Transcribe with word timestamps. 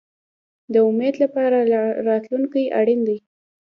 د 0.73 0.75
امید 0.89 1.15
لپاره 1.23 1.57
راتلونکی 2.07 2.63
اړین 2.79 2.99
دی 3.07 3.17